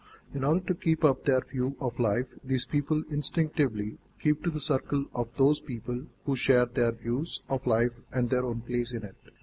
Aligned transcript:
In 0.33 0.43
order 0.43 0.61
to 0.65 0.73
keep 0.73 1.05
up 1.05 1.25
their 1.25 1.41
view 1.41 1.75
of 1.79 1.99
life, 1.99 2.25
these 2.43 2.65
people 2.65 3.03
instinctively 3.11 3.99
keep 4.19 4.43
to 4.43 4.49
the 4.49 4.59
circle 4.59 5.05
of 5.13 5.37
those 5.37 5.59
people 5.61 6.07
who 6.25 6.35
share 6.35 6.65
their 6.65 6.91
views 6.93 7.43
of 7.47 7.67
life 7.67 7.91
and 8.11 8.27
their 8.31 8.43
own 8.43 8.61
place 8.61 8.93
in 8.93 9.03
it. 9.03 9.15